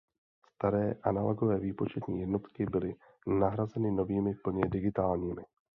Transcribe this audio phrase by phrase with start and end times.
[0.51, 2.95] Staré analogové výpočetní jednotky byly
[3.27, 5.43] nahrazeny novými plně digitálními.